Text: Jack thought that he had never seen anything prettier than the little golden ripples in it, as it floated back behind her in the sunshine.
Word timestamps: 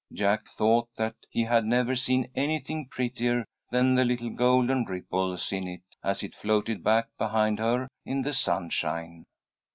Jack 0.11 0.47
thought 0.47 0.89
that 0.97 1.13
he 1.29 1.43
had 1.43 1.63
never 1.63 1.95
seen 1.95 2.25
anything 2.33 2.87
prettier 2.87 3.45
than 3.69 3.93
the 3.93 4.03
little 4.03 4.31
golden 4.31 4.83
ripples 4.83 5.51
in 5.51 5.67
it, 5.67 5.83
as 6.03 6.23
it 6.23 6.35
floated 6.35 6.83
back 6.83 7.09
behind 7.19 7.59
her 7.59 7.87
in 8.03 8.23
the 8.23 8.33
sunshine. 8.33 9.25